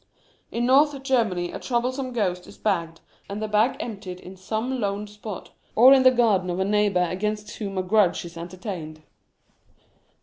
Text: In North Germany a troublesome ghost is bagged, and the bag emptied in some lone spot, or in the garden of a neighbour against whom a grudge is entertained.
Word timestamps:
In 0.51 0.65
North 0.65 0.99
Germany 1.03 1.51
a 1.51 1.59
troublesome 1.59 2.11
ghost 2.11 2.47
is 2.47 2.57
bagged, 2.57 3.01
and 3.29 3.39
the 3.39 3.47
bag 3.47 3.75
emptied 3.79 4.19
in 4.19 4.35
some 4.35 4.79
lone 4.81 5.05
spot, 5.05 5.51
or 5.75 5.93
in 5.93 6.01
the 6.01 6.09
garden 6.09 6.49
of 6.49 6.57
a 6.57 6.65
neighbour 6.65 7.05
against 7.07 7.51
whom 7.57 7.77
a 7.77 7.83
grudge 7.83 8.25
is 8.25 8.35
entertained. 8.35 9.03